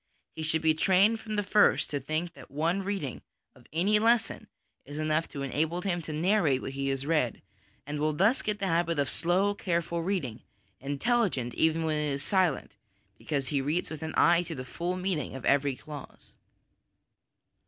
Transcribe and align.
He 0.35 0.41
should 0.41 0.63
be 0.63 0.73
trained 0.73 1.19
from 1.19 1.35
the 1.35 1.43
first 1.43 1.91
to 1.91 1.99
think 1.99 2.33
that 2.33 2.49
one 2.49 2.81
reading 2.81 3.21
of 3.53 3.67
any 3.71 3.99
lesson 3.99 4.47
is 4.83 4.97
enough 4.97 5.27
to 5.27 5.43
enable 5.43 5.81
him 5.83 6.01
to 6.01 6.11
narrate 6.11 6.59
what 6.63 6.71
he 6.71 6.87
has 6.87 7.05
read, 7.05 7.43
and 7.85 7.99
will 7.99 8.11
thus 8.11 8.41
get 8.41 8.57
the 8.57 8.65
habit 8.65 8.97
of 8.97 9.11
slow, 9.11 9.53
careful 9.53 10.01
reading, 10.01 10.41
intelligent 10.79 11.53
even 11.53 11.83
when 11.85 11.97
it 11.99 12.11
is 12.13 12.23
silent, 12.23 12.71
because 13.19 13.49
he 13.49 13.61
reads 13.61 13.91
with 13.91 14.01
an 14.01 14.15
eye 14.17 14.41
to 14.41 14.55
the 14.55 14.65
full 14.65 14.97
meaning 14.97 15.35
of 15.35 15.45
every 15.45 15.75
clause. 15.75 16.33